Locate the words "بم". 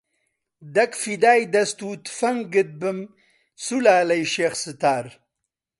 2.81-2.99